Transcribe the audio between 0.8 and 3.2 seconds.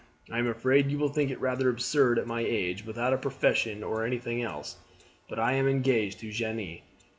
you will think it rather absurd at my age, without a